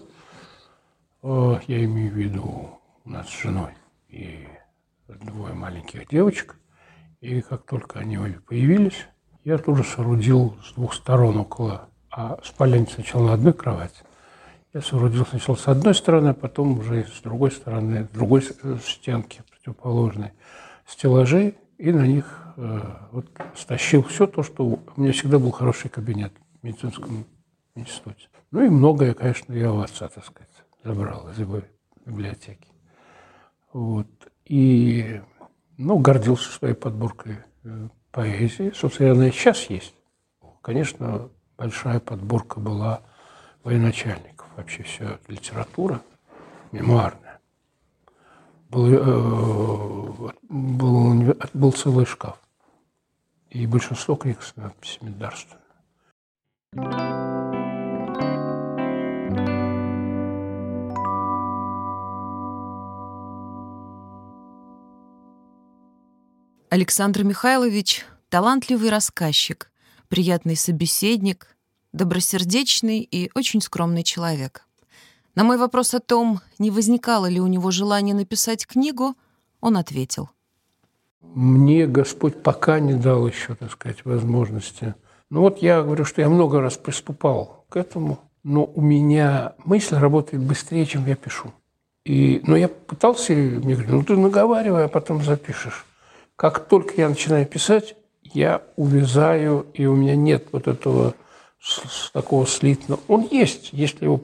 Э, 1.23 1.59
я 1.67 1.85
имею 1.85 2.13
в 2.13 2.17
виду 2.17 2.81
у 3.05 3.11
нас 3.11 3.29
с 3.29 3.43
женой 3.43 3.73
и 4.09 4.47
двое 5.09 5.55
маленьких 5.55 6.09
девочек. 6.09 6.57
И 7.21 7.41
как 7.41 7.65
только 7.65 8.01
они 8.01 8.19
обе 8.19 8.41
появились, 8.41 9.07
я 9.45 9.59
тоже 9.59 9.85
соорудил 9.85 10.57
с 10.65 10.73
двух 10.73 10.95
сторон 10.95 11.39
около... 11.39 11.89
А 12.11 12.39
спальня 12.45 12.87
сначала 12.87 13.27
на 13.27 13.33
одной 13.33 13.53
кровати, 13.53 13.97
я 14.75 14.83
соорудил 14.83 15.25
сначала 15.25 15.55
с 15.55 15.69
одной 15.69 15.95
стороны, 15.95 16.31
а 16.31 16.35
потом 16.35 16.81
уже 16.81 17.07
с 17.07 17.21
другой 17.23 17.53
стороны, 17.53 18.07
с 18.07 18.09
другой 18.09 18.43
стенки 18.85 19.43
противоположной, 19.49 20.33
стеллажи, 20.85 21.55
и 21.79 21.93
на 21.93 22.07
них 22.07 22.55
э, 22.57 22.81
вот, 23.13 23.27
стащил 23.57 24.03
все 24.03 24.27
то, 24.27 24.43
что 24.43 24.65
у 24.65 24.81
меня 24.97 25.13
всегда 25.13 25.39
был 25.39 25.53
хороший 25.53 25.89
кабинет 25.89 26.33
в 26.61 26.67
медицинском 26.67 27.25
институте. 27.77 28.29
Ну 28.51 28.65
и 28.65 28.69
многое, 28.69 29.15
конечно, 29.15 29.53
я 29.53 29.73
у 29.73 29.79
отца, 29.79 30.09
так 30.09 30.25
сказать, 30.25 30.51
забрал 30.83 31.29
из 31.31 31.39
его 31.39 31.63
библиотеки. 32.05 32.67
Вот. 33.73 34.09
И, 34.45 35.21
ну, 35.79 35.99
гордился 35.99 36.51
своей 36.51 36.75
подборкой 36.75 37.39
э, 37.63 37.89
поэзии. 38.11 38.73
Собственно, 38.75 39.13
она 39.13 39.29
и 39.29 39.31
сейчас 39.31 39.71
есть. 39.71 39.95
Конечно, 40.63 41.29
большая 41.57 42.01
подборка 42.01 42.59
была 42.59 43.03
военачальник 43.63 44.34
вообще 44.57 44.83
вся 44.83 45.19
литература 45.29 46.01
мемуарная. 46.73 47.41
Был, 48.69 48.87
э, 48.93 50.33
был, 50.49 51.35
был 51.53 51.73
целый 51.73 52.07
шкаф. 52.07 52.39
И 53.51 53.67
большинство 53.67 54.17
книг 54.17 54.43
с 54.43 54.57
надписями 54.57 55.11
дарственными. 55.11 55.65
Александр 66.71 67.23
Михайлович– 67.23 68.05
талантливый 68.31 68.91
рассказчик, 68.91 69.71
приятный 70.09 70.57
собеседник, 70.57 71.57
добросердечный 71.95 72.99
и 73.01 73.31
очень 73.35 73.63
скромный 73.63 74.03
человек. 74.03 74.67
На 75.35 75.45
мой 75.45 75.57
вопрос 75.57 75.95
о 75.95 76.01
том, 76.01 76.41
не 76.59 76.71
возникало 76.71 77.27
ли 77.27 77.41
у 77.41 77.47
него 77.47 77.71
желания 77.71 78.15
написать 78.15 78.67
книгу, 78.67 79.15
он 79.61 79.77
ответил. 79.77 80.29
Мне 81.23 81.87
Господь 81.87 82.43
пока 82.43 82.79
не 82.81 82.95
дал 82.95 83.27
еще, 83.27 83.55
так 83.55 83.73
сказать, 83.73 84.05
возможности. 84.05 84.95
Ну 85.31 85.41
вот 85.41 85.63
я 85.63 85.83
говорю, 85.83 86.05
что 86.05 86.21
я 86.21 86.29
много 86.29 86.61
раз 86.61 86.77
приступал 86.77 87.65
к 87.69 87.77
этому, 87.77 88.19
но 88.43 88.65
у 88.65 88.81
меня 88.81 89.55
мысль 89.65 89.97
работает 89.97 90.43
быстрее, 90.43 90.87
чем 90.87 91.07
я 91.07 91.17
пишу. 91.17 91.53
И, 92.05 92.43
но 92.47 92.57
я 92.57 92.69
пытался, 92.69 93.33
мне 93.33 93.75
говорят, 93.75 93.93
ну 93.93 94.03
ты 94.05 94.17
наговаривай, 94.17 94.85
а 94.85 94.89
потом 94.89 95.25
запишешь. 95.25 95.87
Как 96.37 96.69
только 96.69 96.95
я 96.97 97.09
начинаю 97.09 97.47
писать, 97.47 97.97
я 98.23 98.63
увязаю, 98.77 99.67
и 99.75 99.87
у 99.87 99.95
меня 99.95 100.15
нет 100.17 100.49
вот 100.53 100.69
этого 100.69 101.15
такого 102.13 102.47
слитного. 102.47 103.01
Он 103.09 103.27
есть, 103.31 103.71
если 103.73 104.05
его 104.05 104.21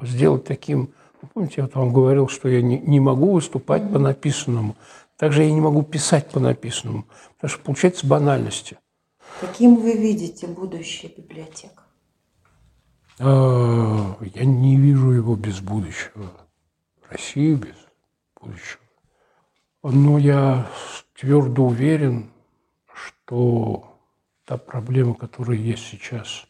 сделать 0.00 0.44
таким... 0.44 0.90
Вы 1.22 1.28
помните, 1.28 1.54
я 1.58 1.64
вот 1.64 1.74
вам 1.74 1.92
говорил, 1.92 2.28
что 2.28 2.48
я 2.48 2.62
не, 2.62 2.78
не 2.78 3.00
могу 3.00 3.32
выступать 3.32 3.90
по 3.92 3.98
написанному. 3.98 4.76
Также 5.16 5.44
я 5.44 5.50
не 5.52 5.60
могу 5.60 5.82
писать 5.82 6.30
по 6.30 6.40
написанному, 6.40 7.04
потому 7.36 7.50
что 7.50 7.62
получается 7.62 8.06
банальности. 8.06 8.78
Каким 9.40 9.76
вы 9.76 9.92
видите 9.92 10.46
будущее 10.46 11.12
библиотек? 11.14 11.82
А, 13.18 14.16
я 14.34 14.44
не 14.44 14.76
вижу 14.76 15.10
его 15.10 15.36
без 15.36 15.60
будущего. 15.60 16.32
России 17.10 17.54
без 17.54 17.76
будущего. 18.40 18.80
Но 19.82 20.18
я 20.18 20.70
твердо 21.18 21.66
уверен, 21.66 22.30
что 22.94 23.98
та 24.46 24.56
проблема, 24.56 25.14
которая 25.14 25.58
есть 25.58 25.86
сейчас, 25.86 26.46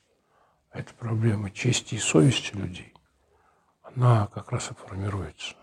эта 0.72 0.94
проблема 0.94 1.50
чести 1.50 1.96
и 1.96 1.98
совести 1.98 2.54
людей, 2.54 2.94
она 3.82 4.28
как 4.28 4.52
раз 4.52 4.70
и 4.70 4.74
формируется 4.74 5.54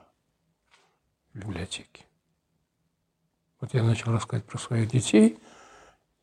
в 1.34 1.40
библиотеке. 1.40 2.06
Вот 3.60 3.74
я 3.74 3.84
начал 3.84 4.12
рассказывать 4.12 4.50
про 4.50 4.58
своих 4.60 4.90
детей. 4.90 5.40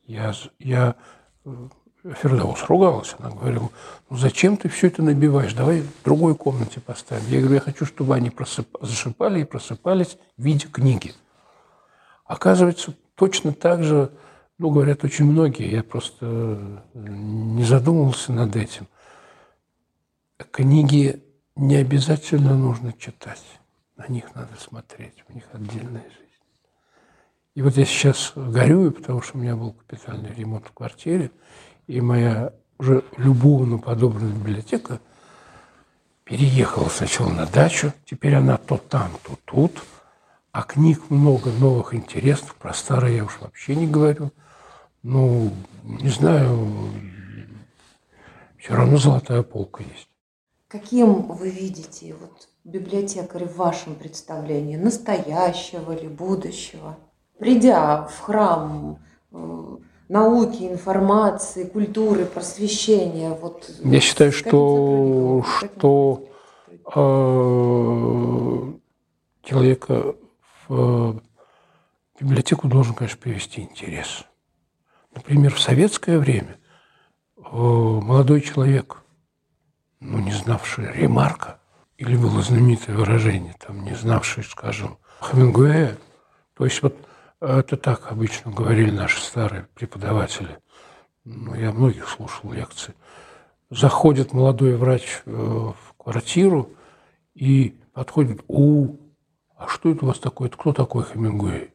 Я, 0.03 0.33
я 0.59 0.95
э, 1.43 1.67
Фердаус 2.13 2.63
ругалась. 2.69 3.15
Она 3.19 3.31
говорила, 3.31 3.69
ну 4.09 4.17
зачем 4.17 4.55
ты 4.55 4.69
все 4.69 4.87
это 4.87 5.01
набиваешь? 5.01 5.53
Давай 5.53 5.81
в 5.81 6.03
другой 6.03 6.35
комнате 6.35 6.79
поставим. 6.79 7.27
Я 7.27 7.39
говорю, 7.39 7.55
я 7.55 7.61
хочу, 7.61 7.85
чтобы 7.85 8.15
они 8.15 8.29
просып... 8.29 8.67
засыпали 8.79 9.41
и 9.41 9.45
просыпались 9.45 10.17
в 10.37 10.43
виде 10.43 10.67
книги. 10.67 11.13
Оказывается, 12.23 12.93
точно 13.15 13.53
так 13.53 13.83
же, 13.83 14.11
ну, 14.57 14.69
говорят 14.69 15.03
очень 15.03 15.25
многие, 15.25 15.69
я 15.69 15.83
просто 15.83 16.25
э, 16.25 16.77
не 16.93 17.63
задумывался 17.63 18.31
над 18.31 18.55
этим. 18.55 18.87
Книги 20.51 21.23
не 21.55 21.75
обязательно 21.75 22.57
нужно 22.57 22.93
читать. 22.93 23.43
На 23.97 24.07
них 24.07 24.33
надо 24.35 24.51
смотреть, 24.59 25.23
у 25.29 25.33
них 25.33 25.43
отдельная 25.53 26.03
жизнь. 26.03 26.25
И 27.55 27.61
вот 27.61 27.77
я 27.77 27.85
сейчас 27.85 28.33
горюю, 28.35 28.91
потому 28.91 29.21
что 29.21 29.37
у 29.37 29.41
меня 29.41 29.55
был 29.55 29.71
капитальный 29.71 30.33
ремонт 30.33 30.67
в 30.67 30.73
квартире, 30.73 31.31
и 31.87 32.01
моя 32.01 32.53
уже 32.77 33.03
любовно 33.17 33.77
подобранная 33.77 34.33
библиотека 34.33 34.99
переехала 36.25 36.89
сначала 36.89 37.29
на 37.29 37.45
дачу, 37.45 37.93
теперь 38.05 38.35
она 38.35 38.57
то 38.57 38.77
там, 38.77 39.11
то 39.23 39.37
тут, 39.45 39.83
а 40.51 40.63
книг 40.63 41.09
много 41.09 41.51
новых, 41.51 41.93
интересных, 41.93 42.55
про 42.55 42.73
старые 42.73 43.17
я 43.17 43.25
уж 43.25 43.39
вообще 43.39 43.75
не 43.75 43.87
говорю. 43.87 44.31
Ну, 45.07 45.51
не 45.83 46.09
знаю, 46.09 46.67
все 48.57 48.73
равно 48.73 48.97
золотая 48.97 49.43
полка 49.43 49.83
есть. 49.83 50.09
Каким 50.67 51.21
вы 51.27 51.51
видите 51.51 52.15
вот, 52.19 52.49
библиотекаря 52.63 53.45
в 53.45 53.55
вашем 53.55 53.93
представлении, 53.93 54.77
настоящего 54.77 55.91
или 55.91 56.07
будущего? 56.07 56.97
Придя 57.37 58.07
в 58.07 58.19
храм 58.19 58.97
э, 59.31 59.77
науки, 60.09 60.63
информации, 60.63 61.65
культуры, 61.65 62.25
просвещения. 62.25 63.29
Вот, 63.29 63.69
Я 63.83 63.99
считаю, 63.99 64.31
что, 64.31 65.45
что 65.59 66.27
э, 66.95 68.73
человека 69.43 70.15
в 70.67 71.21
библиотеку 72.19 72.67
должен, 72.67 72.95
конечно, 72.95 73.19
привести 73.21 73.61
интерес. 73.61 74.25
Например, 75.15 75.53
в 75.53 75.61
советское 75.61 76.19
время 76.19 76.57
э, 77.37 77.41
молодой 77.41 78.41
человек, 78.41 78.97
ну, 79.99 80.19
не 80.19 80.31
знавший 80.31 80.91
ремарка, 80.91 81.59
или 81.97 82.17
было 82.17 82.41
знаменитое 82.41 82.95
выражение, 82.95 83.55
там, 83.65 83.83
не 83.85 83.95
знавший, 83.95 84.43
скажем, 84.43 84.97
Хемингуэя, 85.21 85.97
то 86.55 86.65
есть 86.65 86.81
вот 86.83 86.97
это 87.39 87.77
так 87.77 88.11
обычно 88.11 88.51
говорили 88.51 88.91
наши 88.91 89.21
старые 89.21 89.67
преподаватели. 89.73 90.57
Ну, 91.23 91.55
я 91.55 91.71
многих 91.71 92.09
слушал 92.09 92.51
лекции. 92.51 92.93
Заходит 93.69 94.33
молодой 94.33 94.75
врач 94.75 95.21
э, 95.25 95.31
в 95.31 95.93
квартиру 95.97 96.69
и 97.33 97.79
подходит, 97.93 98.43
у, 98.47 98.97
а 99.57 99.67
что 99.67 99.91
это 99.91 100.05
у 100.05 100.07
вас 100.09 100.19
такое? 100.19 100.49
Это 100.49 100.57
кто 100.57 100.73
такой 100.73 101.03
Хемингуэй? 101.03 101.73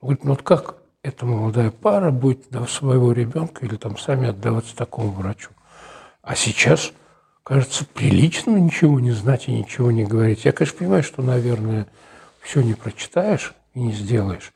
Говорит, 0.00 0.24
ну 0.24 0.30
вот 0.30 0.42
как 0.42 0.79
эта 1.02 1.24
молодая 1.24 1.70
пара 1.70 2.10
будет 2.10 2.46
своего 2.68 3.12
ребенка 3.12 3.64
или 3.64 3.76
там 3.76 3.96
сами 3.98 4.28
отдаваться 4.28 4.76
такому 4.76 5.10
врачу? 5.10 5.50
А 6.22 6.34
сейчас, 6.34 6.92
кажется, 7.42 7.84
прилично 7.86 8.56
ничего 8.56 9.00
не 9.00 9.12
знать 9.12 9.48
и 9.48 9.52
ничего 9.52 9.90
не 9.90 10.04
говорить. 10.04 10.44
Я, 10.44 10.52
конечно, 10.52 10.78
понимаю, 10.78 11.02
что, 11.02 11.22
наверное, 11.22 11.86
все 12.42 12.60
не 12.60 12.74
прочитаешь 12.74 13.54
и 13.74 13.80
не 13.80 13.92
сделаешь. 13.92 14.52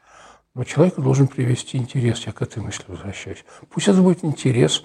Но 0.54 0.64
человеку 0.64 1.02
должен 1.02 1.26
привести 1.26 1.78
интерес, 1.78 2.26
я 2.26 2.32
к 2.32 2.42
этой 2.42 2.62
мысли 2.62 2.84
возвращаюсь. 2.86 3.44
Пусть 3.70 3.88
это 3.88 4.00
будет 4.02 4.24
интерес 4.24 4.84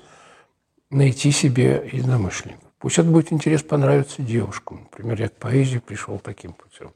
найти 0.89 1.31
себе 1.31 1.87
единомышленников. 1.91 2.69
Пусть 2.79 2.97
это 2.97 3.09
будет 3.09 3.31
интерес 3.33 3.61
понравиться 3.61 4.21
девушкам. 4.21 4.87
Например, 4.89 5.19
я 5.19 5.27
к 5.27 5.33
поэзии 5.33 5.79
пришел 5.79 6.17
таким 6.17 6.53
путем. 6.53 6.93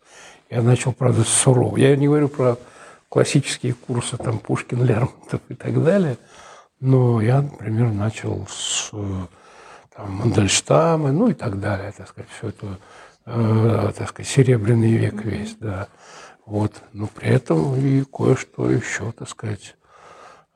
Я 0.49 0.61
начал, 0.61 0.93
правда, 0.93 1.23
сурово. 1.23 1.77
Я 1.77 1.95
не 1.97 2.07
говорю 2.07 2.29
про 2.29 2.57
классические 3.13 3.75
курсы, 3.75 4.17
там, 4.17 4.39
Пушкин, 4.39 4.83
Лермонтов 4.83 5.39
и 5.47 5.53
так 5.53 5.83
далее, 5.83 6.17
но 6.79 7.21
я, 7.21 7.43
например, 7.43 7.91
начал 7.91 8.47
с 8.49 8.89
там, 9.95 10.11
Мандельштама, 10.15 11.11
ну 11.11 11.27
и 11.27 11.35
так 11.35 11.59
далее, 11.59 11.93
так 11.95 12.07
сказать, 12.07 12.31
все 12.35 12.47
это, 12.47 12.79
э, 13.27 13.91
так 13.95 14.09
сказать, 14.09 14.27
серебряный 14.27 14.93
век 14.93 15.23
весь, 15.25 15.55
да. 15.59 15.89
Вот. 16.47 16.73
Но 16.91 17.05
при 17.05 17.29
этом 17.29 17.75
и 17.75 18.03
кое-что 18.03 18.71
еще, 18.71 19.11
так 19.11 19.29
сказать. 19.29 19.75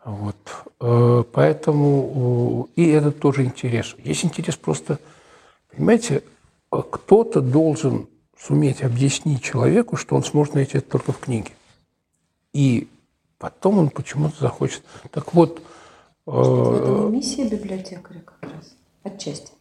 Вот. 0.03 0.35
Э, 0.81 1.23
поэтому 1.31 2.69
и 2.75 2.89
это 2.89 3.11
тоже 3.11 3.43
интерес. 3.43 3.95
Есть 3.99 4.25
интерес 4.25 4.57
просто, 4.57 4.97
понимаете, 5.71 6.23
кто-то 6.71 7.41
должен 7.41 8.07
суметь 8.35 8.81
объяснить 8.81 9.43
человеку, 9.43 9.95
что 9.95 10.15
он 10.15 10.23
сможет 10.23 10.55
найти 10.55 10.79
это 10.79 10.89
только 10.89 11.11
в 11.11 11.19
книге. 11.19 11.51
И 12.57 12.87
потом 13.37 13.77
он 13.77 13.89
почему-то 13.91 14.39
захочет. 14.39 14.81
Так 15.11 15.35
вот... 15.35 15.61
Э, 16.25 16.31
это 16.31 16.89
не 17.03 17.17
миссия 17.17 17.47
библиотекаря 17.47 18.21
как 18.21 18.41
раз, 18.41 18.75
отчасти. 19.03 19.51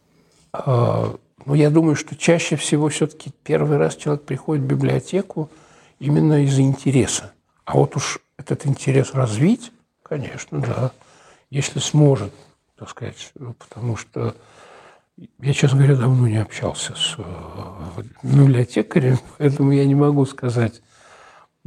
Э, 0.51 1.13
ну, 1.45 1.53
я 1.53 1.69
думаю, 1.69 1.95
что 1.95 2.15
чаще 2.15 2.55
всего 2.55 2.89
все-таки 2.89 3.31
первый 3.43 3.77
раз 3.77 3.95
человек 3.95 4.23
приходит 4.23 4.63
в 4.63 4.67
библиотеку, 4.67 5.51
именно 5.99 6.43
из-за 6.45 6.63
интереса. 6.63 7.33
А 7.65 7.75
вот 7.77 7.95
уж 7.95 8.17
этот 8.35 8.65
интерес 8.65 9.13
развить, 9.13 9.71
конечно, 10.01 10.59
да, 10.59 10.91
если 11.51 11.77
сможет, 11.77 12.33
так 12.79 12.89
сказать, 12.89 13.31
потому 13.59 13.95
что 13.95 14.33
я, 15.39 15.53
честно 15.53 15.77
говоря, 15.77 15.97
давно 15.97 16.27
не 16.27 16.41
общался 16.41 16.95
с 16.95 17.15
э, 17.19 18.03
библиотекарем, 18.23 19.19
поэтому 19.37 19.71
я 19.71 19.85
не 19.85 19.93
могу 19.93 20.25
сказать. 20.25 20.81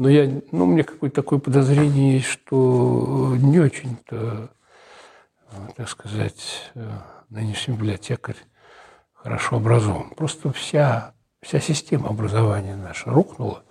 Но 0.01 0.09
я, 0.09 0.41
ну, 0.51 0.65
у 0.65 0.67
меня 0.67 0.83
какое-то 0.83 1.17
такое 1.17 1.39
подозрение 1.39 2.15
есть, 2.15 2.27
что 2.27 3.37
не 3.37 3.61
очень-то, 3.61 4.49
так 5.77 5.91
сказать, 5.91 6.71
э, 6.75 6.89
нынешний 7.29 7.75
библиотекарь 7.75 8.39
хорошо 9.13 9.57
образован. 9.57 10.09
Просто 10.17 10.53
вся, 10.53 11.13
вся 11.43 11.61
система 11.61 12.09
образования 12.09 12.77
наша 12.77 13.11
рухнула. 13.11 13.63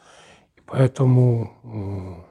Поэтому, 0.68 2.24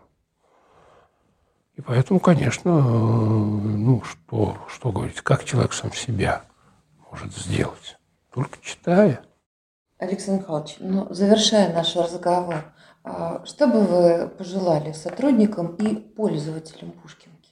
и 1.74 1.80
поэтому, 1.80 2.20
конечно, 2.20 2.80
ну 2.80 4.04
что, 4.04 4.58
что 4.68 4.92
говорить, 4.92 5.22
как 5.22 5.44
человек 5.44 5.72
сам 5.72 5.92
себя 5.92 6.44
может 7.10 7.34
сделать? 7.34 7.98
Только 8.32 8.58
читая. 8.62 9.22
Александр 9.98 10.42
Михайлович, 10.42 10.76
ну, 10.78 11.12
завершая 11.12 11.74
наш 11.74 11.96
разговор, 11.96 12.62
что 13.44 13.66
бы 13.66 13.80
вы 13.80 14.28
пожелали 14.28 14.92
сотрудникам 14.92 15.74
и 15.76 15.94
пользователям 15.94 16.92
Пушкинки? 16.92 17.50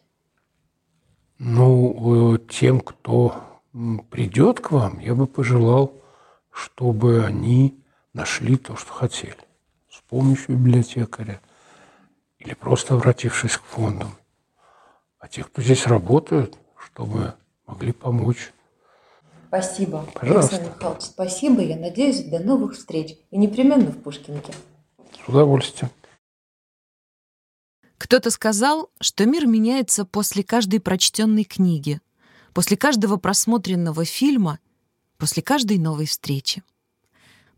Ну, 1.39 2.39
тем, 2.39 2.81
кто 2.81 3.35
придет 4.11 4.61
к 4.61 4.71
вам, 4.71 4.99
я 5.01 5.15
бы 5.15 5.27
пожелал, 5.27 5.93
чтобы 6.51 7.25
они 7.25 7.79
нашли 8.13 8.57
то, 8.57 8.77
что 8.77 8.93
хотели 8.93 9.47
помощью 10.09 10.57
библиотекаря 10.57 11.41
или 12.39 12.55
просто 12.55 12.95
обратившись 12.95 13.57
к 13.57 13.63
фондам. 13.63 14.11
А 15.19 15.29
тех, 15.29 15.51
кто 15.51 15.63
здесь 15.63 15.87
работают, 15.87 16.57
чтобы 16.77 17.35
могли 17.67 17.93
помочь. 17.93 18.53
Спасибо. 19.49 20.05
Пожалуйста. 20.15 20.57
Александр 20.57 20.77
Михайлович, 20.77 21.03
спасибо. 21.03 21.63
Я 21.63 21.77
надеюсь, 21.77 22.25
до 22.25 22.39
новых 22.39 22.75
встреч. 22.75 23.17
И 23.31 23.39
непременно 23.39 23.91
в 23.91 24.03
Пушкинке. 24.03 24.53
Удовольствием. 25.27 25.91
Кто-то 27.99 28.31
сказал, 28.31 28.91
что 29.01 29.27
мир 29.27 29.47
меняется 29.47 30.05
после 30.05 30.45
каждой 30.45 30.81
прочтенной 30.81 31.45
книги, 31.45 32.01
после 32.53 32.77
каждого 32.77 33.17
просмотренного 33.17 34.05
фильма, 34.05 34.61
после 35.19 35.43
каждой 35.43 35.79
новой 35.79 36.07
встречи. 36.07 36.63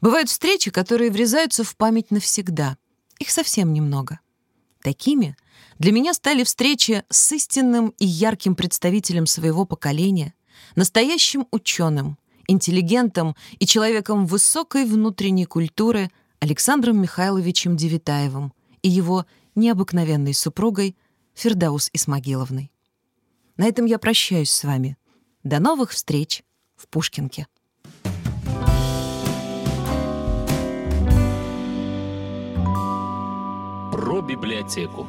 Бывают 0.01 0.31
встречи, 0.31 0.71
которые 0.71 1.11
врезаются 1.11 1.65
в 1.65 1.77
память 1.77 2.11
навсегда. 2.11 2.79
Их 3.19 3.31
совсем 3.31 3.73
немного. 3.73 4.21
Такими 4.81 5.37
для 5.79 5.93
меня 5.93 6.15
стали 6.15 6.45
встречи 6.45 7.05
с 7.11 7.33
истинным 7.33 7.95
и 7.99 8.07
ярким 8.07 8.55
представителем 8.55 9.27
своего 9.27 9.65
поколения, 9.65 10.35
настоящим 10.77 11.47
ученым, 11.51 12.17
интеллигентом 12.47 13.37
и 13.59 13.67
человеком 13.67 14.25
высокой 14.25 14.87
внутренней 14.87 15.47
культуры 15.47 16.11
Александром 16.41 17.03
Михайловичем 17.03 17.77
Девитаевым 17.77 18.53
и 18.83 18.89
его 18.89 19.27
необыкновенной 19.57 20.35
супругой 20.35 20.97
Фердаус 21.35 21.91
Исмагиловной. 21.93 22.71
На 23.57 23.67
этом 23.67 23.87
я 23.87 23.99
прощаюсь 23.99 24.51
с 24.51 24.63
вами. 24.63 24.97
До 25.43 25.59
новых 25.59 25.91
встреч 25.91 26.45
в 26.77 26.87
Пушкинке. 26.87 27.49
Про 33.93 34.23
библиотеку. 34.23 35.07